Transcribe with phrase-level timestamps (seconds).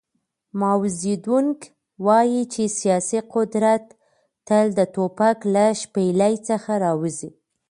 [0.59, 1.57] ماو زیډونګ
[2.05, 3.85] وایي چې سیاسي قدرت
[4.47, 7.29] تل د ټوپک له شپېلۍ څخه راوځي.